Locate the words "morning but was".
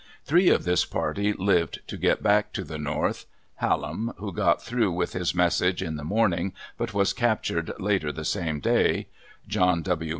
6.03-7.13